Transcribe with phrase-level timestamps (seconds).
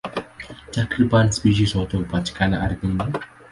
[0.77, 3.13] Takriban spishi zote hupatikana ardhini.